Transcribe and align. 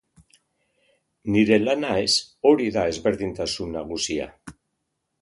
Nire 1.35 1.59
lana 1.61 1.93
ez, 2.07 2.15
hori 2.51 2.73
da 2.79 2.89
ezberdintasun 2.95 3.81
nagusia. 3.81 4.31